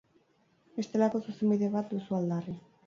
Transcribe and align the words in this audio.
Bestelako 0.79 1.23
Zuzenbide 1.27 1.71
bat 1.79 1.95
duzu 1.95 2.21
aldarri. 2.23 2.61